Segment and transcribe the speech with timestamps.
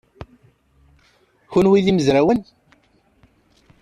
[1.51, 2.39] Kenwi d imezrawen?